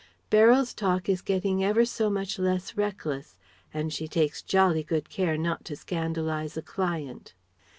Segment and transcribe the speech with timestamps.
[0.31, 3.35] "Beryl's talk is getting ever so much less reckless.
[3.71, 7.35] And she takes jolly good care not to scandalize a client.